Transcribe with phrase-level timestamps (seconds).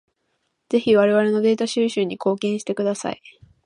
[0.69, 3.21] ぜひ我々のデータ収集に貢献してください。